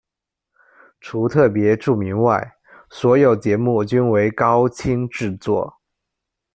[0.99, 2.55] 除特别注明外，
[2.89, 5.79] 所有节目均为高清制作。